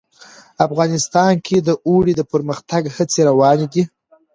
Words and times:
افغانستان 0.65 1.33
کې 1.45 1.57
د 1.67 1.69
اوړي 1.87 2.13
د 2.17 2.21
پرمختګ 2.31 2.83
هڅې 2.95 3.21
روانې 3.29 3.67
دي. 3.73 3.83